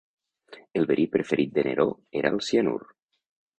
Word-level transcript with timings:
El 0.79 0.87
verí 0.91 1.05
preferit 1.17 1.53
de 1.59 1.67
Neró 1.69 1.87
era 2.23 2.35
el 2.37 2.43
cianur. 2.51 2.81